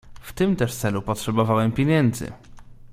[0.21, 2.31] "W tym też celu potrzebowałem pieniędzy."